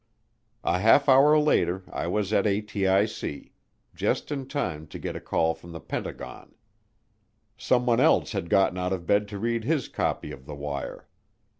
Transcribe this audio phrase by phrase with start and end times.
[0.63, 3.51] A half hour later I was at ATIC
[3.93, 6.55] just in time to get a call from the Pentagon.
[7.55, 11.07] Someone else had gotten out of bed to read his copy of the wire.